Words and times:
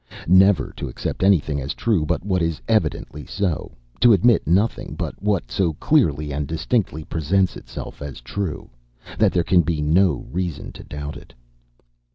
Never 0.27 0.73
to 0.77 0.89
accept 0.89 1.21
anything 1.21 1.61
as 1.61 1.75
true 1.75 2.07
but 2.07 2.25
what 2.25 2.41
is 2.41 2.59
evidently 2.67 3.23
so; 3.23 3.73
to 3.99 4.13
admit 4.13 4.47
nothing 4.47 4.95
but 4.97 5.13
what 5.21 5.51
so 5.51 5.73
clearly 5.73 6.33
and 6.33 6.47
distinctly 6.47 7.03
presents 7.03 7.55
itself 7.55 8.01
as 8.01 8.19
true, 8.19 8.71
that 9.19 9.31
there 9.31 9.43
can 9.43 9.61
be 9.61 9.79
no 9.79 10.25
reason 10.31 10.71
to 10.71 10.83
doubt 10.83 11.17
it. 11.17 11.35